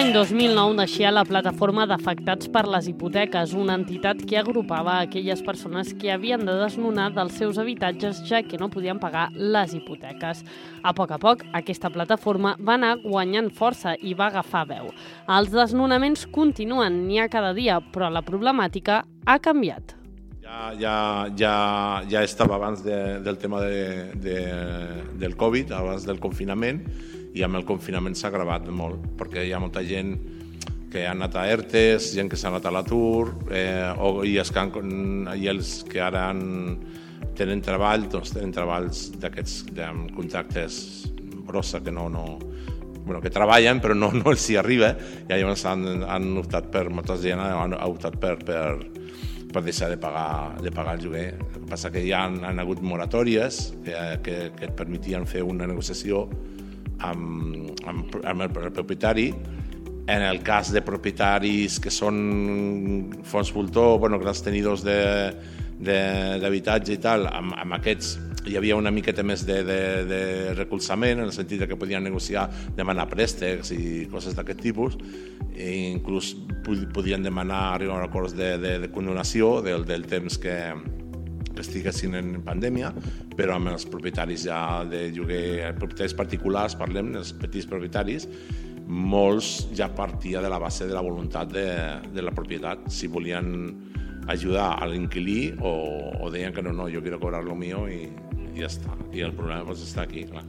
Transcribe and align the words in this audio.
L'any 0.00 0.14
2009 0.14 0.78
naixia 0.78 1.10
la 1.12 1.26
Plataforma 1.28 1.82
d'Afectats 1.84 2.48
per 2.48 2.62
les 2.72 2.86
Hipoteques, 2.88 3.50
una 3.52 3.74
entitat 3.76 4.22
que 4.24 4.38
agrupava 4.40 4.94
aquelles 4.96 5.42
persones 5.44 5.90
que 5.92 6.08
havien 6.14 6.40
de 6.48 6.54
desnonar 6.56 7.10
dels 7.12 7.36
seus 7.36 7.58
habitatges 7.60 8.22
ja 8.24 8.40
que 8.40 8.56
no 8.56 8.70
podien 8.72 8.96
pagar 8.96 9.26
les 9.36 9.74
hipoteques. 9.76 10.40
A 10.80 10.94
poc 10.96 11.12
a 11.12 11.20
poc, 11.20 11.44
aquesta 11.52 11.92
plataforma 11.92 12.54
va 12.56 12.78
anar 12.78 12.94
guanyant 13.04 13.52
força 13.52 13.92
i 14.00 14.16
va 14.16 14.30
agafar 14.30 14.64
veu. 14.72 14.88
Els 15.28 15.52
desnonaments 15.52 16.24
continuen, 16.32 17.02
n'hi 17.04 17.20
ha 17.20 17.28
cada 17.28 17.52
dia, 17.52 17.76
però 17.92 18.08
la 18.08 18.24
problemàtica 18.24 19.02
ha 19.26 19.38
canviat. 19.50 19.98
Ja, 20.40 20.72
ja, 20.80 20.96
ja, 21.36 21.54
ja 22.08 22.24
estava 22.24 22.56
abans 22.56 22.80
de, 22.88 23.20
del 23.20 23.36
tema 23.36 23.60
de, 23.68 24.14
de, 24.16 24.40
del 25.20 25.36
Covid, 25.36 25.76
abans 25.76 26.08
del 26.08 26.24
confinament, 26.24 26.86
i 27.34 27.44
amb 27.46 27.60
el 27.60 27.66
confinament 27.68 28.16
s'ha 28.18 28.28
agravat 28.30 28.68
molt, 28.74 29.04
perquè 29.18 29.44
hi 29.46 29.52
ha 29.54 29.62
molta 29.62 29.84
gent 29.86 30.16
que 30.90 31.04
ha 31.06 31.12
anat 31.14 31.36
a 31.38 31.46
ERTES, 31.46 32.10
gent 32.16 32.30
que 32.30 32.38
s'ha 32.38 32.50
anat 32.50 32.66
a 32.66 32.72
l'atur, 32.74 33.30
eh, 33.54 33.92
o, 33.94 34.24
i, 34.26 34.34
els 34.42 34.50
que 34.50 34.62
han, 34.62 34.72
i 35.38 35.46
els 35.50 35.84
que 35.86 36.02
ara 36.02 36.26
han, 36.32 36.42
tenen 37.38 37.62
treball, 37.62 38.08
doncs 38.10 38.34
tenen 38.34 38.52
treballs 38.52 39.06
d'aquests 39.20 39.78
amb 39.86 40.10
contractes 40.16 40.80
brossa 41.46 41.80
que 41.84 41.92
no, 41.94 42.08
no, 42.10 42.24
bueno, 43.04 43.20
que 43.22 43.32
treballen 43.32 43.80
però 43.82 43.94
no, 43.96 44.10
no 44.14 44.30
els 44.32 44.44
hi 44.50 44.58
arriba 44.60 44.92
i 44.94 45.32
llavors 45.32 45.64
han, 45.66 46.04
han 46.06 46.30
optat 46.40 46.70
per, 46.72 46.88
molta 46.92 47.16
gent 47.20 47.40
han, 47.42 47.74
ha 47.74 47.88
optat 47.90 48.18
per, 48.22 48.36
per, 48.46 48.64
per 49.50 49.62
deixar 49.66 49.90
de 49.90 49.98
pagar, 49.98 50.60
de 50.62 50.70
pagar 50.74 50.96
el 50.98 51.04
lloguer. 51.06 51.26
El 51.34 51.50
que 51.54 51.64
passa 51.70 51.90
que 51.90 52.04
ja 52.06 52.24
han, 52.26 52.42
han 52.46 52.62
hagut 52.62 52.82
moratòries 52.86 53.60
que, 53.86 53.96
que, 54.26 54.36
que 54.56 54.68
et 54.68 54.76
permetien 54.78 55.26
fer 55.26 55.42
una 55.46 55.68
negociació 55.70 56.26
amb, 57.06 57.70
amb, 57.86 58.16
amb 58.24 58.42
el, 58.46 58.50
propietari. 58.72 59.34
En 60.10 60.22
el 60.26 60.42
cas 60.42 60.72
de 60.74 60.82
propietaris 60.82 61.78
que 61.82 61.90
són 61.94 63.12
fons 63.22 63.52
voltor, 63.54 63.98
bueno, 64.02 64.18
grans 64.18 64.42
tenidors 64.42 64.82
d'habitatge 65.80 66.92
i 66.96 67.00
tal, 67.02 67.26
amb, 67.30 67.54
amb 67.54 67.72
aquests 67.78 68.18
hi 68.48 68.56
havia 68.56 68.76
una 68.76 68.90
miqueta 68.90 69.22
més 69.26 69.44
de, 69.46 69.62
de, 69.66 69.80
de 70.08 70.54
recolzament, 70.56 71.20
en 71.20 71.28
el 71.28 71.34
sentit 71.34 71.66
que 71.68 71.76
podien 71.78 72.02
negociar, 72.04 72.48
demanar 72.76 73.08
préstecs 73.10 73.72
i 73.76 74.06
coses 74.10 74.34
d'aquest 74.36 74.60
tipus, 74.64 74.96
i 75.52 75.90
inclús 75.90 76.32
podien 76.94 77.22
demanar 77.22 77.74
arribar 77.74 78.00
a 78.00 78.08
acords 78.08 78.34
de, 78.36 78.56
de, 78.58 78.78
de 78.80 78.90
condonació 78.92 79.60
del, 79.64 79.84
del 79.88 80.08
temps 80.08 80.38
que, 80.40 80.56
que 81.60 81.66
estiguessin 81.66 82.16
en 82.16 82.40
pandèmia, 82.46 82.90
però 83.36 83.58
amb 83.58 83.74
els 83.74 83.84
propietaris 83.90 84.46
ja 84.48 84.82
de 84.88 85.08
lloguer, 85.12 85.74
propietaris 85.78 86.16
particulars, 86.16 86.76
parlem, 86.78 87.12
els 87.20 87.34
petits 87.36 87.68
propietaris, 87.68 88.26
molts 88.90 89.68
ja 89.76 89.90
partia 89.94 90.40
de 90.42 90.50
la 90.50 90.58
base 90.58 90.88
de 90.88 90.96
la 90.96 91.04
voluntat 91.04 91.52
de, 91.52 91.68
de 92.10 92.24
la 92.24 92.32
propietat. 92.34 92.88
Si 92.90 93.06
volien 93.06 93.52
ajudar 94.30 94.72
a 94.80 94.88
l'inquilí 94.88 95.52
o, 95.60 95.74
o 96.20 96.30
deien 96.32 96.54
que 96.54 96.62
no, 96.62 96.72
no, 96.72 96.88
jo 96.90 97.02
quiero 97.02 97.20
cobrar 97.20 97.44
lo 97.44 97.54
mío 97.54 97.86
i, 97.90 98.08
i 98.08 98.58
ja 98.58 98.70
està. 98.70 98.96
I 99.14 99.22
el 99.26 99.36
problema 99.36 99.68
pues, 99.68 99.84
està 99.84 100.06
aquí, 100.08 100.24
clar. 100.30 100.46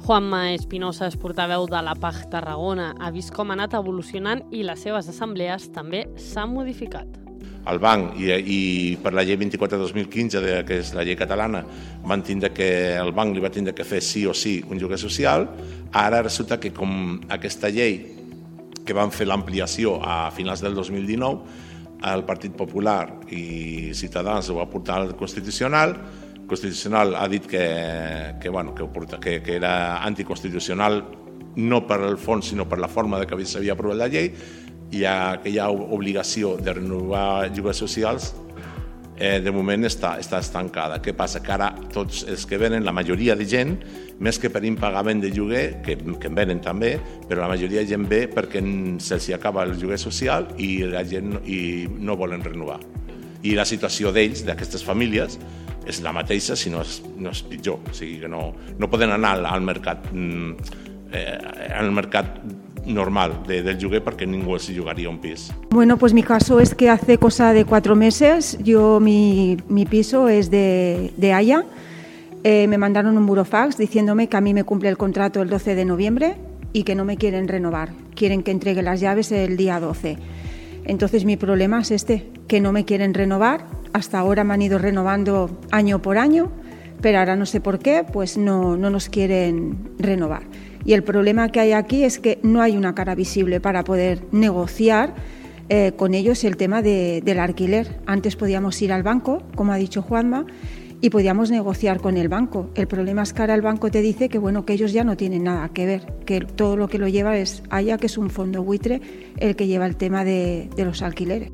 Juanma 0.00 0.54
Espinosa 0.54 1.10
és 1.10 1.18
portaveu 1.20 1.66
de 1.68 1.80
la 1.84 1.96
PAG 1.98 2.22
Tarragona. 2.32 2.92
Ha 3.00 3.10
vist 3.14 3.34
com 3.36 3.50
ha 3.50 3.58
anat 3.58 3.76
evolucionant 3.78 4.46
i 4.54 4.62
les 4.66 4.86
seves 4.86 5.10
assemblees 5.12 5.68
també 5.74 6.06
s'han 6.16 6.54
modificat 6.54 7.19
el 7.68 7.78
banc 7.78 8.16
i, 8.20 8.30
i 8.32 8.60
per 9.02 9.12
la 9.12 9.24
llei 9.26 9.36
24 9.40 9.76
de 9.76 9.84
2015, 9.84 10.40
de, 10.40 10.54
que 10.68 10.80
és 10.80 10.94
la 10.96 11.04
llei 11.04 11.18
catalana, 11.18 11.64
van 12.06 12.24
tindre 12.24 12.52
que, 12.56 12.70
el 12.96 13.12
banc 13.16 13.34
li 13.36 13.42
va 13.44 13.52
tindre 13.52 13.74
que 13.76 13.84
fer 13.84 14.00
sí 14.04 14.24
o 14.26 14.34
sí 14.34 14.60
un 14.68 14.80
lloguer 14.80 14.98
social, 14.98 15.48
ara 15.92 16.22
resulta 16.22 16.60
que 16.60 16.72
com 16.72 17.20
aquesta 17.28 17.70
llei 17.72 18.00
que 18.86 18.96
van 18.96 19.12
fer 19.12 19.28
l'ampliació 19.28 19.98
a 20.02 20.30
finals 20.34 20.64
del 20.64 20.74
2019, 20.74 21.68
el 22.10 22.24
Partit 22.24 22.54
Popular 22.56 23.04
i 23.36 23.92
Ciutadans 23.92 24.48
ho 24.48 24.56
va 24.56 24.70
portar 24.70 24.96
al 25.02 25.14
Constitucional, 25.16 25.98
Constitucional 26.50 27.14
ha 27.14 27.28
dit 27.30 27.44
que, 27.46 28.34
que, 28.40 28.48
bueno, 28.48 28.74
que, 28.74 28.88
que, 29.20 29.42
que 29.42 29.54
era 29.54 30.02
anticonstitucional 30.02 31.04
no 31.56 31.84
per 31.86 32.00
el 32.06 32.16
fons, 32.18 32.48
sinó 32.50 32.66
per 32.68 32.80
la 32.82 32.88
forma 32.88 33.20
de 33.20 33.26
que 33.26 33.38
s'havia 33.46 33.76
aprovat 33.76 34.00
la 34.00 34.08
llei, 34.10 34.32
hi 34.90 35.04
ha 35.06 35.16
aquella 35.36 35.70
obligació 35.70 36.56
de 36.58 36.74
renovar 36.74 37.50
lloguers 37.54 37.78
socials 37.78 38.32
eh, 39.20 39.38
de 39.44 39.52
moment 39.54 39.84
està, 39.86 40.16
està 40.18 40.40
estancada. 40.42 40.98
Què 41.04 41.14
passa? 41.14 41.42
Que 41.44 41.52
ara 41.54 41.70
tots 41.92 42.24
els 42.26 42.46
que 42.48 42.58
venen, 42.58 42.84
la 42.86 42.94
majoria 42.96 43.36
de 43.38 43.46
gent, 43.46 43.76
més 44.20 44.40
que 44.40 44.50
per 44.50 44.64
impagament 44.66 45.22
de 45.22 45.30
lloguer, 45.34 45.64
que, 45.84 45.96
que 46.00 46.30
en 46.30 46.36
venen 46.36 46.62
també, 46.64 46.96
però 47.28 47.44
la 47.44 47.52
majoria 47.52 47.84
de 47.84 47.92
gent 47.92 48.08
ve 48.10 48.24
perquè 48.32 48.64
se'ls 49.04 49.30
acaba 49.36 49.64
el 49.68 49.76
lloguer 49.78 50.00
social 50.00 50.48
i 50.58 50.72
la 50.88 51.04
gent 51.06 51.38
i 51.46 51.60
no 52.00 52.18
volen 52.18 52.42
renovar. 52.44 52.80
I 53.44 53.54
la 53.56 53.64
situació 53.68 54.10
d'ells, 54.12 54.42
d'aquestes 54.48 54.82
famílies, 54.84 55.38
és 55.88 56.02
la 56.04 56.12
mateixa, 56.12 56.56
si 56.56 56.72
no 56.72 56.82
és, 56.84 56.98
no 57.16 57.32
és 57.32 57.40
pitjor. 57.48 57.80
O 57.88 57.94
sigui 57.96 58.18
que 58.24 58.28
no, 58.28 58.50
no 58.78 58.90
poden 58.90 59.14
anar 59.14 59.36
al, 59.38 59.46
al 59.48 59.64
mercat 59.64 60.10
mm, 60.12 60.80
eh, 61.12 61.38
al 61.74 61.90
mercat 61.92 62.40
normal 62.94 63.42
de, 63.46 63.62
del 63.62 63.78
lloguer 63.78 64.02
porque 64.02 64.26
ningún 64.26 64.58
se 64.58 64.76
jugaría 64.76 65.08
un 65.08 65.18
piso. 65.18 65.54
Bueno, 65.70 65.96
pues 65.96 66.12
mi 66.12 66.22
caso 66.22 66.60
es 66.60 66.74
que 66.74 66.88
hace 66.88 67.18
cosa 67.18 67.52
de 67.52 67.64
cuatro 67.64 67.96
meses, 67.96 68.58
yo 68.62 69.00
mi, 69.00 69.56
mi 69.68 69.86
piso 69.86 70.28
es 70.28 70.50
de, 70.50 71.12
de 71.16 71.32
Haya, 71.32 71.64
eh, 72.42 72.66
me 72.68 72.78
mandaron 72.78 73.18
un 73.18 73.26
burofax 73.26 73.76
diciéndome 73.76 74.28
que 74.28 74.36
a 74.36 74.40
mí 74.40 74.54
me 74.54 74.64
cumple 74.64 74.88
el 74.88 74.96
contrato 74.96 75.42
el 75.42 75.50
12 75.50 75.74
de 75.74 75.84
noviembre 75.84 76.36
y 76.72 76.84
que 76.84 76.94
no 76.94 77.04
me 77.04 77.16
quieren 77.16 77.48
renovar, 77.48 77.90
quieren 78.14 78.42
que 78.42 78.50
entregue 78.50 78.82
las 78.82 79.00
llaves 79.00 79.30
el 79.32 79.56
día 79.56 79.78
12. 79.78 80.16
Entonces 80.84 81.24
mi 81.24 81.36
problema 81.36 81.80
es 81.80 81.90
este, 81.90 82.26
que 82.48 82.60
no 82.60 82.72
me 82.72 82.84
quieren 82.84 83.12
renovar, 83.12 83.66
hasta 83.92 84.18
ahora 84.18 84.44
me 84.44 84.54
han 84.54 84.62
ido 84.62 84.78
renovando 84.78 85.50
año 85.70 86.00
por 86.00 86.16
año, 86.16 86.50
pero 87.02 87.18
ahora 87.18 87.36
no 87.36 87.46
sé 87.46 87.60
por 87.60 87.78
qué, 87.78 88.04
pues 88.10 88.38
no, 88.38 88.76
no 88.76 88.90
nos 88.90 89.08
quieren 89.08 89.90
renovar. 89.98 90.42
Y 90.84 90.94
el 90.94 91.02
problema 91.02 91.50
que 91.50 91.60
hay 91.60 91.72
aquí 91.72 92.04
es 92.04 92.18
que 92.18 92.38
no 92.42 92.62
hay 92.62 92.76
una 92.76 92.94
cara 92.94 93.14
visible 93.14 93.60
para 93.60 93.84
poder 93.84 94.22
negociar 94.32 95.14
eh, 95.68 95.92
con 95.96 96.14
ellos 96.14 96.42
el 96.44 96.56
tema 96.56 96.82
de, 96.82 97.22
del 97.24 97.38
alquiler. 97.38 98.00
Antes 98.06 98.36
podíamos 98.36 98.80
ir 98.82 98.92
al 98.92 99.02
banco, 99.02 99.42
como 99.54 99.72
ha 99.72 99.76
dicho 99.76 100.02
Juanma, 100.02 100.46
y 101.00 101.10
podíamos 101.10 101.50
negociar 101.50 102.00
con 102.00 102.16
el 102.16 102.28
banco. 102.28 102.70
El 102.74 102.86
problema 102.86 103.22
es 103.22 103.32
que 103.32 103.42
ahora 103.42 103.54
el 103.54 103.62
banco 103.62 103.90
te 103.90 104.02
dice 104.02 104.28
que 104.28 104.38
bueno 104.38 104.64
que 104.64 104.72
ellos 104.72 104.92
ya 104.92 105.04
no 105.04 105.16
tienen 105.16 105.44
nada 105.44 105.68
que 105.70 105.86
ver, 105.86 106.14
que 106.26 106.40
todo 106.40 106.76
lo 106.76 106.88
que 106.88 106.98
lo 106.98 107.08
lleva 107.08 107.36
es 107.38 107.62
Haya, 107.70 107.96
que 107.96 108.06
es 108.06 108.18
un 108.18 108.30
fondo 108.30 108.62
buitre, 108.62 109.00
el 109.38 109.56
que 109.56 109.66
lleva 109.66 109.86
el 109.86 109.96
tema 109.96 110.24
de, 110.24 110.68
de 110.76 110.84
los 110.84 111.02
alquileres. 111.02 111.50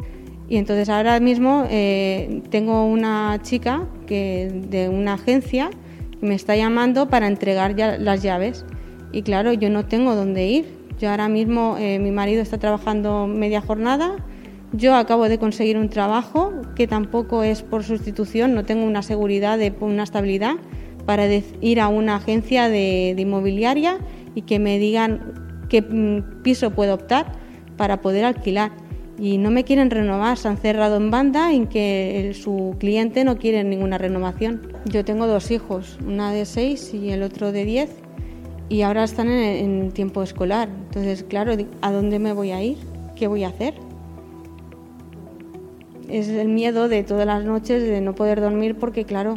Y 0.49 0.57
entonces 0.59 0.89
ahora 0.89 1.19
mismo 1.21 1.67
eh, 1.71 2.43
tengo 2.51 2.87
una 2.87 3.41
chica 3.43 3.87
que 4.07 4.63
de 4.69 4.89
una 4.89 5.15
agencia 5.15 5.71
que 6.21 6.27
me 6.27 6.35
está 6.35 6.57
llamando 6.57 7.09
para 7.09 7.27
entregar 7.27 7.75
ya 7.75 7.99
las 7.99 8.23
llaves. 8.23 8.65
Y 9.13 9.23
claro, 9.23 9.53
yo 9.53 9.71
no 9.71 9.87
tengo 9.87 10.15
dónde 10.15 10.47
ir. 10.47 10.77
Yo 10.99 11.11
ahora 11.11 11.29
mismo, 11.29 11.77
eh, 11.79 11.99
mi 11.99 12.11
marido 12.11 12.43
está 12.43 12.59
trabajando 12.59 13.27
media 13.27 13.61
jornada, 13.61 14.17
yo 14.73 14.95
acabo 14.95 15.29
de 15.29 15.39
conseguir 15.39 15.77
un 15.77 15.89
trabajo 15.89 16.53
que 16.75 16.87
tampoco 16.87 17.43
es 17.43 17.63
por 17.63 17.85
sustitución, 17.85 18.55
no 18.55 18.65
tengo 18.65 18.85
una 18.85 19.03
seguridad, 19.03 19.59
de, 19.59 19.73
una 19.81 20.03
estabilidad 20.03 20.57
para 21.07 21.27
ir 21.61 21.81
a 21.81 21.89
una 21.89 22.17
agencia 22.17 22.69
de, 22.69 23.15
inmobiliaria 23.17 23.99
y 24.35 24.43
que 24.43 24.59
me 24.59 24.79
digan 24.79 25.35
qué 25.69 25.83
mm, 25.83 26.43
piso 26.43 26.73
puedo 26.73 26.95
optar 26.95 27.33
para 27.77 28.01
poder 28.01 28.25
alquilar. 28.25 28.73
Y 29.19 29.39
no 29.39 29.51
me 29.51 29.65
quieren 29.65 29.91
renovar, 29.91 30.37
se 30.37 30.49
han 30.49 30.59
cerrado 30.59 30.97
en 30.97 31.11
banda 31.11 31.55
en 31.55 31.69
que 31.69 32.33
su 32.35 32.77
cliente 32.79 33.25
no 33.25 33.39
quiere 33.39 33.65
ninguna 33.65 33.97
renovación. 33.97 34.61
Yo 34.85 35.05
tengo 35.07 35.27
dos 35.27 35.51
hijos, 35.51 35.97
una 36.07 36.33
de 36.33 36.45
seis 36.45 36.93
y 36.93 37.11
el 37.11 37.23
otro 37.23 37.51
de 37.51 37.65
diez 37.65 38.06
y 38.69 38.83
ahora 38.83 39.05
están 39.05 39.29
en, 39.29 39.93
tiempo 39.93 40.23
escolar. 40.23 40.69
Entonces, 40.69 41.25
claro, 41.25 41.57
¿a 41.81 41.93
dónde 41.93 42.19
me 42.19 42.33
voy 42.33 42.51
a 42.51 42.63
ir? 42.63 42.79
¿Qué 43.15 43.27
voy 43.27 43.45
a 43.45 43.49
hacer? 43.49 43.75
Es 46.09 46.29
el 46.29 46.49
miedo 46.49 46.89
de 46.89 47.03
todas 47.03 47.27
las 47.27 47.45
noches 47.45 47.83
de 47.83 48.01
no 48.01 48.15
poder 48.15 48.41
dormir 48.41 48.77
porque, 48.77 49.05
claro, 49.05 49.35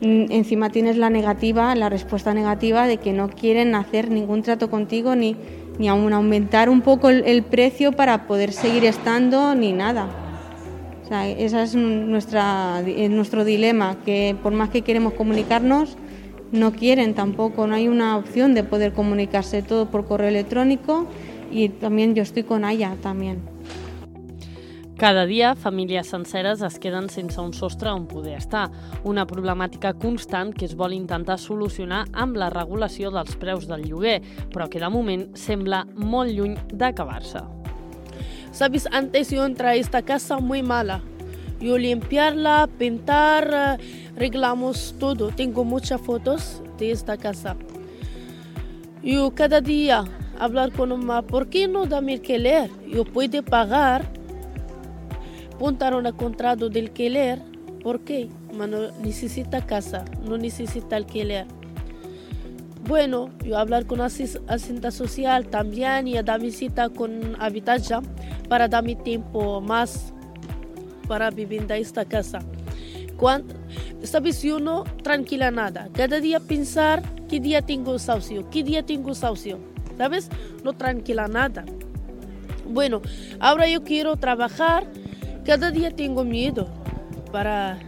encima 0.00 0.70
tienes 0.70 0.96
la 0.96 1.10
negativa, 1.10 1.74
la 1.74 1.88
respuesta 1.88 2.32
negativa 2.34 2.86
de 2.86 2.98
que 2.98 3.12
no 3.12 3.28
quieren 3.28 3.74
hacer 3.74 4.10
ningún 4.10 4.42
trato 4.42 4.70
contigo 4.70 5.14
ni, 5.14 5.36
ni 5.78 5.88
aún 5.88 6.12
aumentar 6.12 6.68
un 6.68 6.80
poco 6.80 7.08
el, 7.08 7.42
precio 7.42 7.92
para 7.92 8.26
poder 8.26 8.52
seguir 8.52 8.84
estando 8.84 9.54
ni 9.54 9.72
nada. 9.72 10.08
O 11.04 11.08
sea, 11.08 11.28
ese 11.28 11.62
es 11.62 11.74
nuestra, 11.74 12.82
nuestro 13.10 13.44
dilema, 13.44 13.96
que 14.04 14.36
por 14.42 14.52
más 14.52 14.70
que 14.70 14.82
queremos 14.82 15.14
comunicarnos, 15.14 15.96
no 16.52 16.72
quieren 16.72 17.14
tampoco, 17.14 17.66
no 17.66 17.74
hay 17.74 17.88
una 17.88 18.16
opción 18.16 18.54
de 18.54 18.64
poder 18.64 18.92
comunicarse 18.92 19.62
todo 19.62 19.86
por 19.86 20.06
correo 20.06 20.28
electrónico 20.28 21.06
y 21.50 21.68
también 21.68 22.14
yo 22.14 22.22
estoy 22.22 22.44
con 22.44 22.64
ella 22.64 22.96
también. 23.02 23.40
Cada 25.00 25.24
dia, 25.24 25.54
famílies 25.54 26.08
senceres 26.08 26.60
es 26.60 26.78
queden 26.78 27.08
sense 27.08 27.40
un 27.40 27.54
sostre 27.54 27.88
on 27.88 28.04
poder 28.06 28.36
estar, 28.36 28.66
una 29.02 29.24
problemàtica 29.24 29.94
constant 29.96 30.52
que 30.52 30.66
es 30.68 30.74
vol 30.76 30.92
intentar 30.92 31.38
solucionar 31.40 32.02
amb 32.12 32.36
la 32.36 32.50
regulació 32.52 33.08
dels 33.14 33.32
preus 33.40 33.64
del 33.64 33.86
lloguer, 33.88 34.18
però 34.52 34.68
que 34.68 34.82
de 34.82 34.90
moment 34.92 35.30
sembla 35.32 35.86
molt 35.96 36.36
lluny 36.36 36.58
d'acabar-se. 36.68 37.40
Sabes, 38.52 38.90
antes 38.92 39.30
yo 39.32 39.46
entré 39.46 39.68
a 39.68 39.74
esta 39.76 40.02
casa 40.02 40.36
muy 40.36 40.62
mala. 40.62 41.00
Yo 41.60 41.76
limpiarla, 41.76 42.68
pintar, 42.78 43.78
arreglamos 44.16 44.94
todo. 44.98 45.28
Tengo 45.28 45.62
muchas 45.62 46.00
fotos 46.00 46.62
de 46.78 46.90
esta 46.90 47.18
casa. 47.18 47.54
Yo 49.02 49.34
cada 49.34 49.60
día 49.60 50.04
hablar 50.38 50.72
con 50.72 50.88
mamá, 50.88 51.20
¿por 51.20 51.48
qué 51.48 51.68
no 51.68 51.84
dame 51.84 52.14
alquiler? 52.14 52.70
Yo 52.88 53.04
puedo 53.04 53.42
pagar, 53.42 54.04
apuntar 55.54 55.94
un 55.94 56.10
contrato 56.12 56.70
de 56.70 56.80
alquiler. 56.80 57.42
¿Por 57.82 58.00
qué? 58.00 58.28
No 58.54 58.66
necesita 59.02 59.64
casa, 59.64 60.04
no 60.26 60.38
necesita 60.38 60.96
alquiler. 60.96 61.46
Bueno, 62.86 63.30
yo 63.44 63.58
hablar 63.58 63.84
con 63.86 64.00
asistente 64.00 64.90
social 64.90 65.46
también 65.46 66.08
y 66.08 66.16
a 66.16 66.22
dar 66.22 66.40
visita 66.40 66.88
con 66.88 67.36
habitación 67.38 68.06
para 68.48 68.66
darme 68.66 68.96
tiempo 68.96 69.60
más 69.60 70.12
para 71.10 71.28
vivir 71.32 71.62
en 71.62 71.72
esta 71.72 72.04
casa. 72.04 72.38
Cuando, 73.16 73.56
sabes, 74.04 74.40
yo 74.44 74.60
no 74.60 74.84
tranquila 75.02 75.50
nada. 75.50 75.88
Cada 75.92 76.20
día 76.20 76.38
pensar 76.38 77.02
qué 77.28 77.40
día 77.40 77.62
tengo 77.62 77.98
socio, 77.98 78.48
qué 78.48 78.62
día 78.62 78.86
tengo 78.86 79.12
socio. 79.16 79.58
¿Sabes? 79.98 80.30
No 80.62 80.72
tranquila 80.72 81.26
nada. 81.26 81.64
Bueno, 82.64 83.02
ahora 83.40 83.66
yo 83.68 83.82
quiero 83.82 84.14
trabajar. 84.18 84.86
Cada 85.44 85.72
día 85.72 85.90
tengo 85.90 86.22
miedo 86.22 86.68
para... 87.32 87.80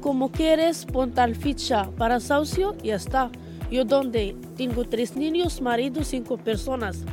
Como 0.00 0.32
quieres, 0.32 0.86
pontar 0.86 1.34
ficha 1.34 1.90
para 1.98 2.20
socio 2.20 2.74
y 2.82 2.86
ya 2.86 2.96
está. 2.96 3.30
Yo 3.70 3.84
donde 3.84 4.34
tengo 4.56 4.86
tres 4.86 5.14
niños, 5.14 5.60
marido, 5.60 6.04
cinco 6.04 6.38
personas. 6.38 7.04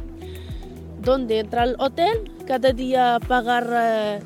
Donde 1.02 1.40
entra 1.40 1.64
al 1.64 1.76
hotel, 1.80 2.32
cada 2.48 2.72
día 2.72 3.20
pagar 3.28 4.22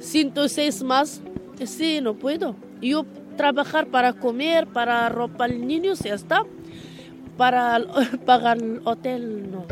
eh, 0.00 0.02
106 0.02 0.82
más. 0.82 1.22
Sí, 1.64 2.00
no 2.00 2.14
puedo. 2.14 2.56
Yo 2.80 3.04
trabajar 3.36 3.86
para 3.86 4.12
comer, 4.14 4.66
para 4.66 5.08
ropa 5.08 5.44
al 5.44 5.66
niño, 5.66 5.94
ya 5.94 6.14
está. 6.14 6.44
Para 7.36 7.80
pagar 8.26 8.58
el 8.58 8.80
hotel, 8.84 9.50
no. 9.50 9.66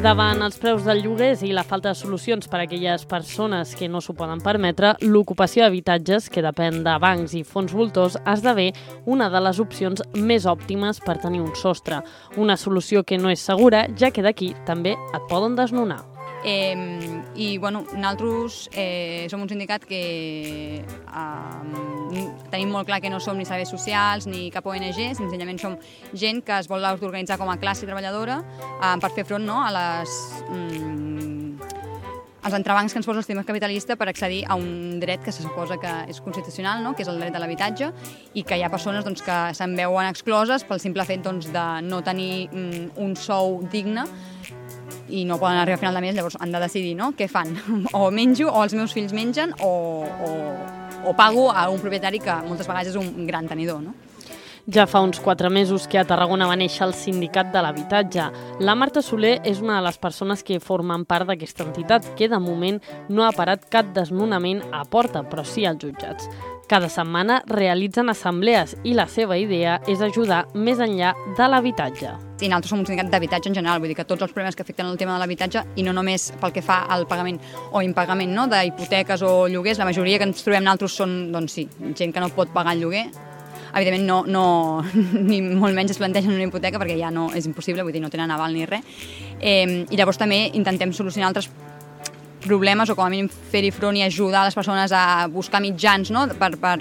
Davant 0.00 0.40
els 0.40 0.54
preus 0.56 0.86
del 0.86 1.02
lloguers 1.04 1.42
i 1.44 1.50
la 1.52 1.60
falta 1.60 1.90
de 1.90 1.98
solucions 1.98 2.48
per 2.48 2.62
a 2.62 2.64
aquelles 2.64 3.02
persones 3.04 3.74
que 3.76 3.88
no 3.88 4.00
s'ho 4.00 4.14
poden 4.16 4.40
permetre, 4.40 4.94
l'ocupació 5.04 5.66
d'habitatges, 5.66 6.30
que 6.32 6.40
depèn 6.40 6.78
de 6.86 6.94
bancs 7.02 7.34
i 7.36 7.42
fons 7.44 7.74
voltors, 7.76 8.16
esdevé 8.24 8.70
una 9.04 9.28
de 9.28 9.42
les 9.44 9.60
opcions 9.60 10.00
més 10.16 10.46
òptimes 10.48 11.02
per 11.04 11.18
tenir 11.20 11.42
un 11.44 11.52
sostre. 11.52 12.00
Una 12.40 12.56
solució 12.56 13.04
que 13.04 13.20
no 13.20 13.28
és 13.28 13.44
segura, 13.44 13.84
ja 14.00 14.08
que 14.08 14.24
d'aquí 14.24 14.54
també 14.64 14.96
et 14.96 15.28
poden 15.28 15.52
desnonar. 15.60 16.00
Eh, 16.44 17.22
I 17.34 17.58
bueno, 17.58 17.84
nosaltres 17.92 18.70
eh, 18.72 19.26
som 19.28 19.42
un 19.42 19.48
sindicat 19.48 19.84
que 19.84 20.80
eh, 20.80 22.24
tenim 22.50 22.72
molt 22.72 22.88
clar 22.88 23.00
que 23.00 23.10
no 23.12 23.20
som 23.20 23.36
ni 23.36 23.44
serveis 23.44 23.68
socials 23.68 24.26
ni 24.26 24.48
cap 24.50 24.66
ONG, 24.66 25.14
senzillament 25.18 25.60
som 25.60 25.76
gent 26.12 26.40
que 26.44 26.56
es 26.58 26.68
vol 26.68 26.84
autoorganitzar 26.84 27.36
com 27.38 27.50
a 27.52 27.58
classe 27.60 27.84
treballadora 27.84 28.40
eh, 28.40 28.96
per 29.00 29.12
fer 29.12 29.26
front 29.28 29.44
no, 29.44 29.60
a 29.64 29.70
les... 29.74 30.16
Mm, 30.48 31.30
els 32.40 32.54
entrebancs 32.56 32.94
que 32.94 32.98
ens 33.00 33.06
posa 33.06 33.20
el 33.20 33.24
sistema 33.24 33.44
capitalista 33.44 33.96
per 34.00 34.08
accedir 34.08 34.40
a 34.48 34.56
un 34.56 34.98
dret 35.00 35.20
que 35.24 35.32
se 35.32 35.42
suposa 35.44 35.76
que 35.80 35.90
és 36.08 36.20
constitucional, 36.24 36.80
no? 36.82 36.94
que 36.96 37.04
és 37.04 37.10
el 37.12 37.20
dret 37.20 37.36
a 37.36 37.42
l'habitatge, 37.42 37.90
i 38.32 38.44
que 38.48 38.56
hi 38.56 38.64
ha 38.64 38.70
persones 38.72 39.04
doncs, 39.04 39.20
que 39.26 39.38
se'n 39.56 39.76
veuen 39.76 40.08
excloses 40.08 40.64
pel 40.64 40.80
simple 40.80 41.04
fet 41.04 41.20
doncs, 41.26 41.50
de 41.52 41.66
no 41.84 42.00
tenir 42.06 42.48
mm, 42.48 42.96
un 43.04 43.12
sou 43.16 43.60
digne 43.72 44.06
i 45.10 45.24
no 45.28 45.38
poden 45.38 45.58
arribar 45.60 45.78
a 45.78 45.82
final 45.82 45.98
de 45.98 46.04
mes, 46.04 46.14
llavors 46.14 46.38
han 46.40 46.52
de 46.52 46.60
decidir 46.62 46.94
no? 46.98 47.12
què 47.16 47.28
fan. 47.28 47.56
O 48.00 48.10
menjo, 48.14 48.50
o 48.50 48.62
els 48.64 48.74
meus 48.76 48.94
fills 48.94 49.12
mengen, 49.16 49.54
o, 49.60 49.72
o, 50.06 50.30
o 51.10 51.16
pago 51.16 51.50
a 51.50 51.68
un 51.70 51.80
propietari 51.82 52.20
que 52.22 52.38
moltes 52.46 52.68
vegades 52.68 52.94
és 52.94 53.00
un 53.00 53.26
gran 53.26 53.48
tenidor. 53.50 53.82
No? 53.82 53.94
Ja 54.70 54.84
fa 54.86 55.00
uns 55.00 55.18
quatre 55.18 55.48
mesos 55.50 55.88
que 55.88 55.98
a 55.98 56.04
Tarragona 56.06 56.46
va 56.46 56.54
néixer 56.58 56.84
el 56.84 56.92
Sindicat 56.94 57.48
de 57.50 57.62
l'Habitatge. 57.64 58.26
La 58.62 58.76
Marta 58.78 59.02
Soler 59.02 59.38
és 59.48 59.58
una 59.64 59.78
de 59.78 59.86
les 59.86 59.98
persones 59.98 60.44
que 60.46 60.60
formen 60.60 61.06
part 61.08 61.26
d'aquesta 61.26 61.64
entitat, 61.64 62.06
que 62.14 62.28
de 62.28 62.38
moment 62.38 62.78
no 63.08 63.24
ha 63.26 63.32
parat 63.34 63.64
cap 63.72 63.90
desnonament 63.96 64.62
a 64.70 64.84
porta, 64.84 65.24
però 65.26 65.42
sí 65.42 65.64
als 65.66 65.82
jutjats. 65.82 66.28
Cada 66.70 66.86
setmana 66.86 67.40
realitzen 67.50 68.12
assemblees 68.12 68.76
i 68.86 68.92
la 68.94 69.08
seva 69.10 69.34
idea 69.34 69.80
és 69.90 69.98
ajudar 70.06 70.44
més 70.54 70.78
enllà 70.78 71.08
de 71.34 71.48
l'habitatge. 71.50 72.12
I 72.14 72.46
nosaltres 72.46 72.70
som 72.70 72.78
un 72.78 72.86
sindicat 72.86 73.08
d'habitatge 73.10 73.50
en 73.50 73.56
general, 73.58 73.80
vull 73.82 73.90
dir 73.90 73.96
que 73.98 74.04
tots 74.06 74.22
els 74.22 74.30
problemes 74.30 74.54
que 74.54 74.62
afecten 74.62 74.86
el 74.86 74.94
tema 75.00 75.16
de 75.16 75.18
l'habitatge 75.18 75.64
i 75.74 75.82
no 75.82 75.90
només 75.96 76.28
pel 76.38 76.54
que 76.54 76.62
fa 76.62 76.84
al 76.86 77.08
pagament 77.10 77.40
o 77.72 77.82
impagament 77.82 78.30
no, 78.36 78.44
d'hipoteques 78.52 79.24
o 79.26 79.48
lloguers, 79.50 79.80
la 79.82 79.88
majoria 79.88 80.20
que 80.22 80.28
ens 80.30 80.46
trobem 80.46 80.62
nosaltres 80.62 80.94
són, 81.00 81.16
doncs 81.34 81.58
sí, 81.58 81.66
gent 81.98 82.14
que 82.14 82.22
no 82.22 82.30
pot 82.36 82.54
pagar 82.54 82.76
el 82.76 82.84
lloguer, 82.84 83.02
evidentment 83.74 84.06
no, 84.06 84.20
no, 84.30 84.44
ni 85.32 85.40
molt 85.42 85.74
menys 85.74 85.96
es 85.96 85.98
plantegen 85.98 86.36
una 86.36 86.46
hipoteca 86.46 86.78
perquè 86.78 86.94
ja 87.00 87.10
no 87.10 87.32
és 87.34 87.50
impossible, 87.50 87.82
vull 87.82 87.98
dir, 87.98 88.04
no 88.04 88.12
tenen 88.14 88.30
aval 88.30 88.54
ni 88.54 88.62
res. 88.70 88.86
Eh, 89.40 89.88
I 89.90 89.98
llavors 89.98 90.22
també 90.22 90.44
intentem 90.54 90.94
solucionar 90.94 91.32
altres 91.32 91.50
problemes 92.40 92.90
o 92.90 92.96
com 92.96 93.04
a 93.04 93.10
mínim 93.12 93.28
fer-hi 93.28 93.70
front 93.74 93.96
i 93.98 94.04
ajudar 94.06 94.44
les 94.46 94.56
persones 94.56 94.92
a 94.92 95.26
buscar 95.32 95.60
mitjans 95.62 96.10
no? 96.14 96.26
per, 96.38 96.52
per, 96.60 96.78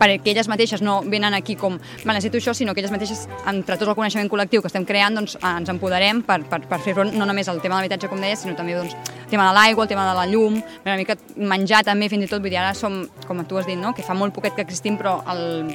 perquè 0.00 0.32
elles 0.32 0.48
mateixes 0.48 0.82
no 0.82 1.00
venen 1.02 1.34
aquí 1.36 1.56
com 1.60 1.76
me 1.76 2.14
necessito 2.14 2.40
això, 2.40 2.54
sinó 2.56 2.74
que 2.74 2.80
elles 2.80 2.92
mateixes, 2.94 3.26
entre 3.50 3.76
tot 3.76 3.88
el 3.88 3.96
coneixement 3.98 4.30
col·lectiu 4.32 4.62
que 4.62 4.70
estem 4.70 4.86
creant, 4.88 5.18
doncs, 5.18 5.36
ens 5.42 5.72
empoderem 5.72 6.22
per, 6.26 6.40
per, 6.50 6.62
per 6.70 6.80
fer 6.84 6.96
front 6.96 7.14
no 7.16 7.28
només 7.28 7.50
al 7.50 7.60
tema 7.60 7.76
de 7.76 7.84
l'habitatge, 7.84 8.10
com 8.10 8.22
deia, 8.22 8.38
sinó 8.38 8.56
també 8.58 8.76
doncs, 8.78 8.96
el 8.96 9.32
tema 9.32 9.48
de 9.50 9.56
l'aigua, 9.56 9.84
el 9.84 9.92
tema 9.92 10.06
de 10.08 10.16
la 10.18 10.26
llum, 10.30 10.60
una 10.84 10.98
mica 11.00 11.18
menjar 11.36 11.84
també, 11.86 12.08
fins 12.12 12.26
i 12.26 12.30
tot, 12.30 12.42
vull 12.42 12.52
dir, 12.52 12.60
ara 12.62 12.74
som, 12.78 13.02
com 13.26 13.44
tu 13.46 13.60
has 13.60 13.68
dit, 13.68 13.78
no? 13.78 13.94
que 13.96 14.06
fa 14.06 14.16
molt 14.16 14.34
poquet 14.36 14.56
que 14.56 14.64
existim, 14.66 14.96
però 15.00 15.18
el, 15.32 15.74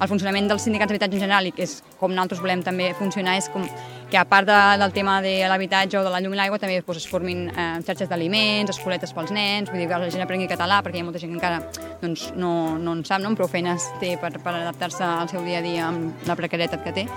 el 0.00 0.10
funcionament 0.10 0.48
dels 0.50 0.64
sindicats 0.66 0.90
d'habitatge 0.90 1.18
en 1.18 1.26
general 1.26 1.48
i 1.48 1.54
que 1.54 1.66
és 1.66 1.78
com 2.00 2.12
nosaltres 2.12 2.42
volem 2.42 2.62
també 2.66 2.92
funcionar 2.98 3.38
és 3.40 3.50
com 3.52 3.66
que 4.14 4.18
a 4.18 4.24
part 4.24 4.46
de, 4.46 4.78
del 4.78 4.92
tema 4.92 5.20
de 5.20 5.42
l'habitatge 5.50 5.98
o 5.98 6.04
de 6.06 6.10
la 6.12 6.20
llum 6.22 6.36
i 6.36 6.38
l'aigua 6.38 6.54
també 6.62 6.76
doncs, 6.78 7.00
es 7.00 7.06
formin 7.10 7.48
eh, 7.50 7.82
xarxes 7.82 8.06
d'aliments, 8.06 8.70
escoletes 8.70 9.10
pels 9.10 9.32
nens, 9.34 9.72
vull 9.72 9.82
dir 9.82 9.88
que 9.90 9.98
la 9.98 10.06
gent 10.14 10.22
aprengui 10.22 10.46
català 10.46 10.76
perquè 10.86 11.00
hi 11.00 11.02
ha 11.02 11.06
molta 11.08 11.18
gent 11.18 11.32
que 11.32 11.40
encara 11.40 11.58
doncs, 11.98 12.28
no, 12.38 12.78
no 12.78 12.94
en 12.94 13.02
sap, 13.02 13.24
no? 13.24 13.34
prou 13.34 13.50
feines 13.50 13.88
té 13.98 14.12
per, 14.22 14.30
per 14.38 14.54
adaptar-se 14.60 15.02
al 15.02 15.26
seu 15.34 15.42
dia 15.42 15.58
a 15.58 15.66
dia 15.66 15.88
amb 15.88 16.30
la 16.30 16.38
precarietat 16.38 16.86
que 16.86 16.94
té 16.94 17.08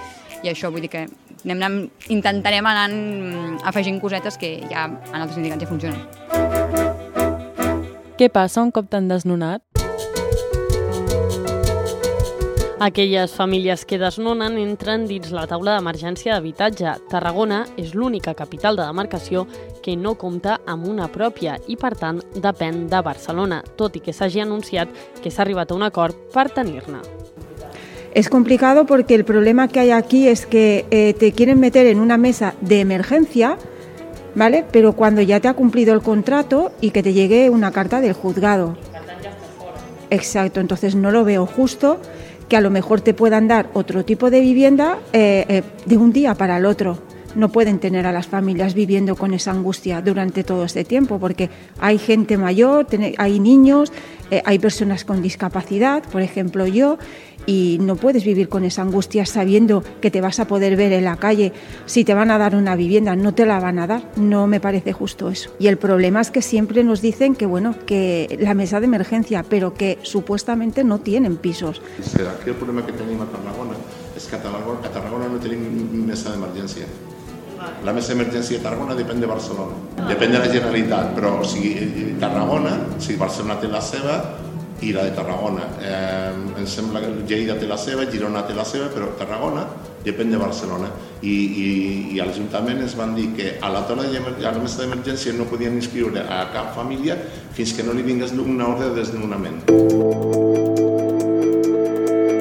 i 0.41 0.50
això 0.50 0.74
vull 0.74 0.81
dir 0.81 0.89
que 0.95 1.05
anem, 1.05 1.62
anem, 1.62 1.77
intentarem 2.17 2.65
anar 2.65 2.89
afegint 3.69 4.01
cosetes 4.01 4.41
que 4.41 4.55
ja 4.65 4.89
en 4.89 5.21
altres 5.21 5.38
sindicats 5.38 5.62
ja 5.62 5.69
funcionen. 5.69 6.01
Què 8.17 8.33
passa 8.33 8.65
un 8.65 8.74
cop 8.74 8.89
t'han 8.89 9.05
desnonat? 9.13 9.62
Aquelles 12.79 13.31
famílies 13.34 13.86
que 13.89 13.98
desnonen 13.98 14.53
entren 14.62 15.07
dins 15.10 15.31
la 15.34 15.48
taula 15.50 15.74
d'emergència 15.74 16.36
d'habitatge. 16.36 16.91
Tarragona 17.10 17.63
és 17.74 17.96
l'única 17.98 18.36
capital 18.38 18.77
de 18.77 18.86
demarcació 18.86 19.48
que 19.81 19.96
no 19.98 20.13
compta 20.13 20.60
amb 20.69 20.86
una 20.86 21.07
pròpia 21.10 21.55
i, 21.65 21.74
per 21.74 21.96
tant, 21.98 22.19
depèn 22.38 22.84
de 22.91 23.00
Barcelona, 23.01 23.63
tot 23.81 23.98
i 23.98 24.01
que 24.05 24.13
s'hagi 24.13 24.43
anunciat 24.46 24.93
que 25.24 25.31
s'ha 25.34 25.41
arribat 25.41 25.74
a 25.74 25.77
un 25.79 25.88
acord 25.88 26.13
per 26.36 26.51
tenir-ne. 26.53 27.01
Es 28.13 28.29
complicado 28.29 28.86
porque 28.86 29.15
el 29.15 29.25
problema 29.25 29.67
que 29.69 29.79
hay 29.79 29.89
aquí 29.89 30.27
es 30.27 30.46
que 30.46 30.86
eh, 30.91 31.15
te 31.17 31.31
quieren 31.31 31.60
meter 31.60 31.88
en 31.88 32.00
una 32.00 32.17
mesa 32.17 32.53
de 32.62 32.79
emergencia, 32.79 33.57
¿vale? 34.36 34.63
Pero 34.72 34.93
cuando 34.93 35.24
ya 35.24 35.39
te 35.39 35.48
ha 35.48 35.55
cumplido 35.55 35.96
el 35.96 36.03
contrato 36.03 36.72
y 36.79 36.91
que 36.91 37.01
te 37.01 37.13
llegue 37.13 37.50
una 37.50 37.72
carta 37.72 38.01
del 38.01 38.13
juzgado. 38.13 38.77
Exacto, 40.12 40.60
entonces 40.60 40.93
no 40.93 41.10
lo 41.10 41.25
veo 41.25 41.48
justo 41.48 42.00
que 42.47 42.57
a 42.57 42.61
lo 42.61 42.69
mejor 42.69 43.01
te 43.01 43.13
puedan 43.13 43.47
dar 43.47 43.69
otro 43.73 44.05
tipo 44.05 44.29
de 44.29 44.39
vivienda 44.39 44.99
eh, 45.13 45.45
eh, 45.47 45.63
de 45.85 45.97
un 45.97 46.11
día 46.11 46.35
para 46.35 46.57
el 46.57 46.65
otro. 46.65 46.99
No 47.35 47.49
pueden 47.49 47.79
tener 47.79 48.07
a 48.07 48.11
las 48.11 48.27
familias 48.27 48.73
viviendo 48.73 49.15
con 49.15 49.33
esa 49.33 49.51
angustia 49.51 50.01
durante 50.01 50.43
todo 50.43 50.63
este 50.63 50.83
tiempo, 50.83 51.19
porque 51.19 51.49
hay 51.79 51.99
gente 51.99 52.37
mayor, 52.37 52.87
hay 53.17 53.39
niños, 53.39 53.91
eh, 54.31 54.41
hay 54.43 54.57
personas 54.59 55.05
con 55.05 55.21
discapacidad, 55.21 56.03
por 56.03 56.21
ejemplo 56.21 56.65
yo, 56.65 56.97
y 57.47 57.77
no 57.81 57.95
puedes 57.95 58.23
vivir 58.23 58.49
con 58.49 58.63
esa 58.63 58.83
angustia 58.83 59.25
sabiendo 59.25 59.83
que 60.01 60.11
te 60.11 60.21
vas 60.21 60.39
a 60.39 60.45
poder 60.45 60.75
ver 60.75 60.91
en 60.91 61.05
la 61.05 61.15
calle. 61.15 61.53
Si 61.87 62.03
te 62.03 62.13
van 62.13 62.29
a 62.29 62.37
dar 62.37 62.55
una 62.55 62.75
vivienda, 62.75 63.15
no 63.15 63.33
te 63.33 63.47
la 63.47 63.59
van 63.59 63.79
a 63.79 63.87
dar. 63.87 64.03
No 64.17 64.45
me 64.45 64.59
parece 64.59 64.93
justo 64.93 65.29
eso. 65.29 65.49
Y 65.57 65.67
el 65.67 65.77
problema 65.77 66.21
es 66.21 66.29
que 66.29 66.43
siempre 66.43 66.83
nos 66.83 67.01
dicen 67.01 67.35
que, 67.35 67.45
bueno, 67.45 67.73
que 67.87 68.37
la 68.39 68.53
mesa 68.53 68.79
de 68.79 68.85
emergencia, 68.85 69.43
pero 69.49 69.73
que 69.73 69.97
supuestamente 70.03 70.83
no 70.83 70.99
tienen 70.99 71.37
pisos. 71.37 71.81
Serà 72.03 72.35
que 72.43 72.51
el 72.51 72.57
problema 72.59 72.85
que 72.85 72.91
tenim 72.91 73.21
a 73.23 73.27
Tarragona 73.31 73.77
és 74.17 74.25
que 74.27 74.37
Tarragona, 74.41 74.91
Tarragona 74.91 75.29
no 75.31 75.39
tenim 75.39 75.61
mesa 76.07 76.33
d'emergència. 76.33 76.87
La 77.87 77.93
mesa 77.93 78.11
d'emergència 78.13 78.57
de 78.57 78.63
Tarragona 78.65 78.95
depèn 78.97 79.23
de 79.23 79.29
Barcelona. 79.29 79.77
Depèn 80.09 80.35
de 80.35 80.41
la 80.43 80.51
Generalitat, 80.51 81.13
però 81.15 81.37
o 81.39 81.47
sigui, 81.47 82.13
Tarragona, 82.19 82.73
o 82.97 82.99
sigui, 82.99 83.19
Barcelona 83.21 83.57
té 83.61 83.71
la 83.71 83.81
seva 83.81 84.17
i 84.81 84.91
la 84.93 85.07
de 85.07 85.15
Tarragona. 85.17 85.69
Eh, 85.81 86.46
em 86.67 86.74
sembla 86.74 87.01
que 87.01 87.12
Lleida 87.27 87.55
té 87.59 87.67
la 87.67 87.77
seva, 87.79 88.05
Girona 88.12 88.43
té 88.47 88.55
la 88.55 88.65
seva, 88.67 88.89
però 88.91 89.13
Tarragona 89.19 89.63
depèn 90.03 90.33
de 90.33 90.39
Barcelona. 90.41 90.89
I, 91.21 91.31
i, 91.31 91.67
i 92.15 92.19
a 92.19 92.27
l'Ajuntament 92.27 92.83
es 92.83 92.95
van 93.00 93.15
dir 93.15 93.29
que 93.38 93.53
a 93.63 93.71
la 93.71 93.86
taula 93.88 94.05
a 94.07 94.51
la 94.51 94.59
mesa 94.59 94.83
d'emergència 94.83 95.36
no 95.38 95.47
podien 95.50 95.79
inscriure 95.79 96.24
a 96.27 96.43
cap 96.53 96.75
família 96.75 97.17
fins 97.55 97.74
que 97.74 97.88
no 97.88 97.95
li 97.95 98.05
vingués 98.05 98.36
una 98.36 98.67
ordre 98.67 98.91
de 98.91 99.00
desnonament. 99.01 99.63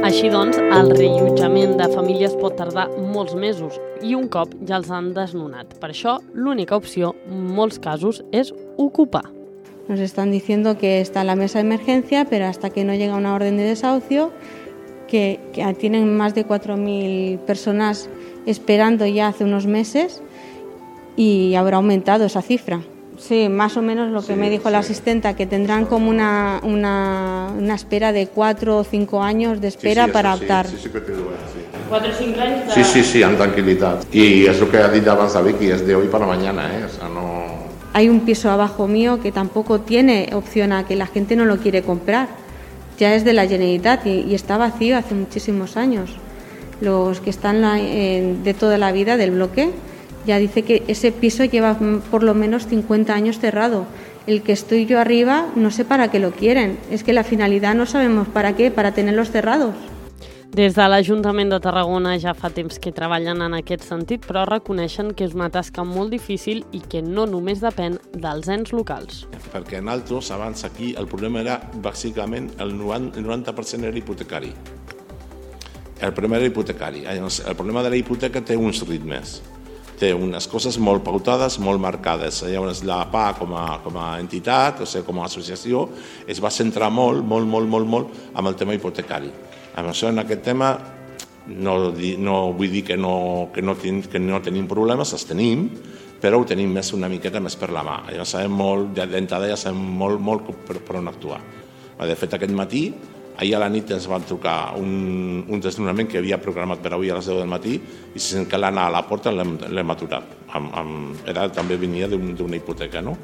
Així 0.06 0.28
doncs, 0.30 0.58
el 0.58 0.92
reallotjament 0.92 1.74
de 1.80 1.88
famílies 1.90 2.36
pot 2.38 2.54
tardar 2.58 2.86
molts 3.14 3.34
mesos 3.34 3.80
i 4.06 4.14
un 4.14 4.28
cop 4.30 4.52
ja 4.68 4.78
els 4.78 4.90
han 4.90 5.10
desnonat. 5.16 5.78
Per 5.82 5.90
això, 5.90 6.20
l'única 6.34 6.78
opció, 6.78 7.14
en 7.26 7.48
molts 7.56 7.82
casos, 7.82 8.22
és 8.30 8.54
ocupar. 8.78 9.35
Nos 9.88 10.00
están 10.00 10.30
diciendo 10.30 10.78
que 10.78 11.00
está 11.00 11.20
en 11.20 11.28
la 11.28 11.36
mesa 11.36 11.58
de 11.58 11.64
emergencia, 11.64 12.26
pero 12.28 12.46
hasta 12.46 12.70
que 12.70 12.84
no 12.84 12.94
llega 12.94 13.14
una 13.14 13.34
orden 13.34 13.56
de 13.56 13.62
desahucio, 13.64 14.32
que, 15.06 15.38
que 15.52 15.62
tienen 15.74 16.16
más 16.16 16.34
de 16.34 16.46
4.000 16.46 17.38
personas 17.40 18.08
esperando 18.46 19.06
ya 19.06 19.28
hace 19.28 19.44
unos 19.44 19.66
meses 19.66 20.22
y 21.16 21.54
habrá 21.54 21.76
aumentado 21.76 22.24
esa 22.24 22.42
cifra. 22.42 22.80
Sí, 23.18 23.48
más 23.48 23.76
o 23.76 23.82
menos 23.82 24.10
lo 24.10 24.20
que 24.20 24.34
Sí, 24.34 24.38
me 24.38 24.50
dijo 24.50 24.68
la 24.68 24.82
sí. 24.82 24.92
asistenta, 24.92 25.34
que 25.34 25.46
tendrán 25.46 25.86
como 25.86 26.10
una, 26.10 26.60
una, 26.62 27.50
una 27.56 27.74
espera 27.74 28.12
de 28.12 28.26
cuatro 28.26 28.78
o 28.78 28.84
cinco 28.84 29.22
años 29.22 29.60
de 29.60 29.68
espera 29.68 30.08
para 30.08 30.34
optar. 30.34 30.66
Sí, 30.66 30.76
sí 30.76 30.90
sí. 30.90 30.90
4 31.88 32.10
o 32.10 32.14
5 32.14 32.40
anys 32.40 32.66
de... 32.66 32.72
Sí, 32.74 32.84
sí, 32.84 33.02
sí, 33.04 33.22
amb 33.22 33.38
tranquil·litat. 33.38 34.08
I 34.10 34.46
és 34.50 34.60
el 34.60 34.70
que 34.72 34.80
ha 34.82 34.88
dit 34.92 35.06
abans 35.08 35.36
la 35.38 35.42
Vicky, 35.46 35.70
és 35.70 35.84
de 35.86 35.94
hoy 35.94 36.08
para 36.10 36.26
mañana, 36.26 36.66
eh? 36.74 36.84
O 36.84 36.90
sea, 36.90 37.08
no... 37.08 37.25
Hay 37.96 38.10
un 38.10 38.20
piso 38.20 38.50
abajo 38.50 38.86
mío 38.88 39.20
que 39.22 39.32
tampoco 39.32 39.80
tiene 39.80 40.28
opción 40.34 40.70
a 40.72 40.86
que 40.86 40.96
la 40.96 41.06
gente 41.06 41.34
no 41.34 41.46
lo 41.46 41.56
quiere 41.56 41.80
comprar. 41.80 42.28
Ya 42.98 43.14
es 43.14 43.24
de 43.24 43.32
la 43.32 43.46
Generalitat 43.46 44.04
y, 44.04 44.34
está 44.34 44.58
vacío 44.58 44.98
hace 44.98 45.14
muchísimos 45.14 45.78
años. 45.78 46.10
Los 46.82 47.20
que 47.20 47.30
están 47.30 47.62
de 47.62 48.54
toda 48.60 48.76
la 48.76 48.92
vida 48.92 49.16
del 49.16 49.30
bloque 49.30 49.70
ya 50.26 50.36
dice 50.36 50.60
que 50.60 50.82
ese 50.88 51.10
piso 51.10 51.46
lleva 51.46 51.78
por 52.10 52.22
lo 52.22 52.34
menos 52.34 52.66
50 52.66 53.14
años 53.14 53.38
cerrado. 53.38 53.86
El 54.26 54.42
que 54.42 54.52
estoy 54.52 54.84
yo 54.84 55.00
arriba 55.00 55.46
no 55.56 55.70
sé 55.70 55.86
para 55.86 56.10
qué 56.10 56.18
lo 56.18 56.32
quieren. 56.32 56.76
Es 56.90 57.02
que 57.02 57.14
la 57.14 57.24
finalidad 57.24 57.74
no 57.74 57.86
sabemos 57.86 58.28
para 58.28 58.54
qué, 58.56 58.70
para 58.70 58.92
tenerlos 58.92 59.30
cerrados. 59.30 59.74
Des 60.56 60.72
de 60.72 60.84
l'Ajuntament 60.88 61.50
de 61.52 61.56
Tarragona 61.60 62.14
ja 62.16 62.32
fa 62.32 62.48
temps 62.48 62.78
que 62.80 62.88
treballen 62.96 63.42
en 63.44 63.52
aquest 63.58 63.82
sentit, 63.84 64.22
però 64.24 64.46
reconeixen 64.48 65.10
que 65.12 65.26
és 65.26 65.34
una 65.36 65.50
tasca 65.52 65.82
molt 65.84 66.14
difícil 66.14 66.62
i 66.72 66.78
que 66.80 67.02
no 67.04 67.26
només 67.28 67.60
depèn 67.60 67.98
dels 68.14 68.48
ens 68.54 68.70
locals. 68.72 69.26
Perquè 69.52 69.82
nosaltres, 69.84 70.30
abans 70.32 70.64
aquí, 70.64 70.94
el 70.96 71.10
problema 71.10 71.42
era 71.42 71.58
bàsicament 71.84 72.54
el 72.64 72.72
90%, 72.78 73.18
el 73.20 73.26
90 73.26 73.90
era 73.90 74.00
hipotecari. 74.00 74.54
El 76.00 76.14
problema 76.14 76.38
era 76.38 76.48
hipotecari. 76.48 77.04
El 77.04 77.56
problema 77.58 77.82
de 77.82 77.90
la 77.90 78.00
hipoteca 78.00 78.40
té 78.40 78.56
uns 78.56 78.80
ritmes. 78.88 79.42
Té 80.00 80.14
unes 80.14 80.48
coses 80.48 80.78
molt 80.78 81.04
pautades, 81.04 81.58
molt 81.60 81.80
marcades. 81.84 82.40
Llavors, 82.48 82.80
la 82.84 83.02
PA 83.12 83.34
com 83.36 83.52
a, 83.52 83.66
com 83.84 84.00
a 84.00 84.14
entitat, 84.24 84.80
o 84.80 84.88
sigui, 84.88 85.04
com 85.04 85.20
a 85.20 85.28
associació, 85.28 85.90
es 86.26 86.40
va 86.40 86.48
centrar 86.48 86.88
molt, 86.88 87.20
molt, 87.20 87.44
molt, 87.44 87.68
molt, 87.68 87.92
molt 87.92 88.32
amb 88.32 88.48
el 88.48 88.56
tema 88.56 88.72
hipotecari. 88.72 89.34
Amb 89.76 89.90
això, 89.92 90.08
en 90.08 90.22
aquest 90.22 90.42
tema, 90.46 90.70
no, 91.46 91.76
no 92.18 92.36
vull 92.56 92.72
dir 92.72 92.82
que 92.88 92.96
no, 92.96 93.50
que, 93.54 93.62
no 93.62 93.76
ten, 93.78 94.02
que 94.02 94.20
no 94.22 94.40
tenim 94.42 94.68
problemes, 94.70 95.12
els 95.12 95.26
tenim, 95.28 95.68
però 96.20 96.40
ho 96.40 96.46
tenim 96.48 96.72
més 96.72 96.94
una 96.96 97.10
miqueta 97.12 97.42
més 97.44 97.58
per 97.60 97.68
la 97.74 97.84
mà. 97.86 97.98
Ja 98.16 98.24
sabem 98.24 98.56
molt, 98.56 98.94
ja 98.96 99.04
d'entrada 99.10 99.50
ja 99.50 99.58
sabem 99.60 99.82
molt, 100.00 100.20
molt 100.20 100.48
per, 100.66 100.80
per 100.80 100.98
on 101.02 101.12
actuar. 101.12 101.42
De 102.00 102.16
fet, 102.16 102.34
aquest 102.36 102.52
matí, 102.56 102.88
ahir 103.36 103.54
a 103.56 103.60
la 103.60 103.68
nit 103.68 103.90
ens 103.92 104.06
van 104.08 104.24
trucar 104.24 104.74
un, 104.80 105.44
un 105.48 105.60
desnonament 105.60 106.08
que 106.08 106.18
havia 106.20 106.40
programat 106.40 106.80
per 106.80 106.94
avui 106.96 107.10
a 107.12 107.18
les 107.18 107.28
10 107.28 107.42
del 107.42 107.50
matí 107.50 107.76
i 107.76 108.20
sense 108.20 108.48
que 108.48 108.56
a 108.56 108.70
la 108.72 109.02
porta 109.08 109.32
l'hem 109.32 109.92
aturat. 109.92 110.24
Amb, 110.56 110.72
amb, 110.72 111.28
era, 111.28 111.48
també 111.52 111.76
venia 111.76 112.08
d'un- 112.08 112.34
d'una 112.36 112.56
hipoteca, 112.56 113.02
no? 113.02 113.16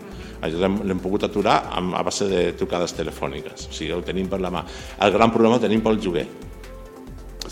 Això 0.43 0.59
l'hem 0.63 1.03
pogut 1.03 1.27
aturar 1.29 1.61
amb, 1.79 1.95
a 1.95 2.03
base 2.07 2.29
de 2.31 2.47
trucades 2.59 2.97
telefòniques. 2.99 3.69
O 3.71 3.77
sigui, 3.77 3.93
ho 3.95 4.03
tenim 4.07 4.29
per 4.29 4.41
la 4.43 4.51
mà. 4.51 4.65
El 5.01 5.15
gran 5.15 5.31
problema 5.35 5.61
el 5.61 5.67
tenim 5.69 5.85
pel 5.85 6.01
lloguer 6.03 6.27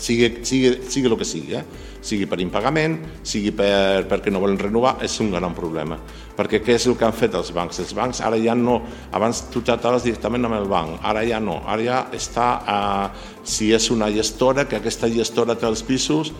sigui, 0.01 0.41
sigui, 0.43 0.71
sigui 0.89 1.09
el 1.09 1.17
que 1.17 1.25
sigui, 1.27 1.55
eh? 1.55 1.63
sigui 2.01 2.25
per 2.29 2.39
impagament, 2.41 2.97
sigui 3.27 3.51
per, 3.53 4.07
perquè 4.09 4.31
no 4.33 4.41
volen 4.41 4.57
renovar, 4.59 4.95
és 5.05 5.13
un 5.21 5.29
gran 5.33 5.53
problema. 5.57 5.99
Perquè 6.37 6.61
què 6.65 6.77
és 6.79 6.87
el 6.89 6.97
que 6.97 7.05
han 7.05 7.15
fet 7.15 7.35
els 7.37 7.51
bancs? 7.53 7.81
Els 7.83 7.93
bancs 7.97 8.23
ara 8.25 8.39
ja 8.41 8.55
no, 8.57 8.79
abans 9.13 9.43
tu 9.53 9.61
tractaves 9.65 10.07
directament 10.07 10.49
amb 10.49 10.57
el 10.57 10.69
banc, 10.71 10.97
ara 11.05 11.23
ja 11.27 11.41
no, 11.43 11.59
ara 11.69 11.85
ja 11.85 11.99
està, 12.17 12.47
eh, 12.61 13.27
si 13.45 13.69
és 13.75 13.91
una 13.93 14.09
gestora, 14.13 14.65
que 14.65 14.79
aquesta 14.81 15.11
gestora 15.13 15.57
té 15.59 15.69
els 15.69 15.85
pisos, 15.85 16.33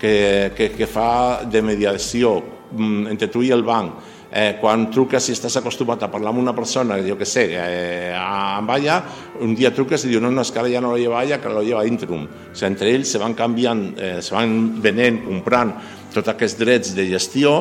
que, 0.00 0.50
que, 0.56 0.72
que 0.74 0.90
fa 0.90 1.44
de 1.46 1.62
mediació 1.62 2.40
mm, 2.74 3.06
entre 3.14 3.30
tu 3.30 3.44
i 3.46 3.54
el 3.54 3.62
banc, 3.64 4.12
eh, 4.34 4.56
quan 4.58 4.88
truques 4.90 5.22
si 5.22 5.32
estàs 5.36 5.60
acostumat 5.60 6.02
a 6.02 6.10
parlar 6.10 6.32
amb 6.32 6.42
una 6.42 6.54
persona, 6.56 6.98
jo 7.06 7.14
que 7.16 7.26
sé, 7.28 7.46
eh, 7.54 8.10
a 8.18 8.58
Baia, 8.66 8.98
un 9.46 9.54
dia 9.54 9.70
truques 9.70 10.02
i 10.04 10.10
diu 10.10 10.20
no, 10.20 10.32
no, 10.34 10.42
és 10.42 10.50
que 10.50 10.58
ara 10.58 10.70
ja 10.72 10.80
no 10.82 10.90
lo 10.90 10.98
lleva 10.98 11.20
Baia, 11.20 11.38
que 11.38 11.52
lo 11.52 11.62
lleva 11.62 11.84
Intrum. 11.86 12.26
O 12.26 12.50
sigui, 12.50 12.72
entre 12.72 12.90
ells 12.90 13.14
se 13.14 13.20
van 13.22 13.36
canviant, 13.38 13.84
eh, 13.94 14.18
se 14.22 14.34
van 14.34 14.80
venent, 14.82 15.20
comprant 15.22 15.70
tots 16.14 16.32
aquests 16.32 16.58
drets 16.58 16.94
de 16.96 17.06
gestió 17.12 17.54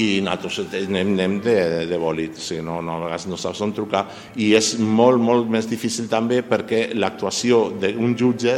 i 0.00 0.22
nosaltres 0.24 0.72
anem, 0.86 1.12
anem 1.14 1.34
de, 1.44 1.56
de 1.90 1.98
bòlit, 2.00 2.40
o 2.40 2.44
sigui, 2.44 2.64
no, 2.64 2.78
no, 2.84 2.96
a 2.96 3.04
vegades 3.04 3.26
no 3.28 3.36
saps 3.40 3.60
on 3.64 3.74
trucar 3.76 4.06
i 4.40 4.54
és 4.56 4.74
molt, 4.80 5.20
molt 5.20 5.50
més 5.52 5.68
difícil 5.68 6.08
també 6.08 6.40
perquè 6.44 6.94
l'actuació 6.96 7.66
d'un 7.76 8.16
jutge 8.16 8.56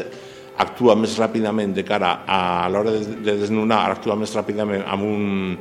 actua 0.59 0.95
més 0.99 1.15
ràpidament 1.19 1.75
de 1.75 1.85
cara 1.87 2.21
a 2.27 2.69
l'hora 2.71 2.95
de, 2.95 3.19
de 3.27 3.37
desnonar, 3.43 3.85
actua 3.91 4.19
més 4.19 4.35
ràpidament 4.35 4.87
amb 4.87 5.07
un, 5.07 5.59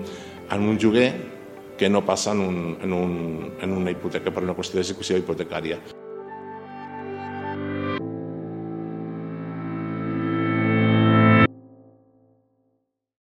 en 0.49 0.69
un 0.73 0.77
lloguer 0.81 1.36
que 1.77 1.89
no 1.89 2.03
passa 2.05 2.31
en, 2.31 2.41
un, 2.41 2.77
en, 2.81 2.93
un, 2.93 3.53
en 3.61 3.71
una 3.71 3.93
hipoteca 3.93 4.33
per 4.33 4.43
una 4.43 4.57
qüestió 4.57 4.81
d'execució 4.81 5.21
hipotecària. 5.21 5.79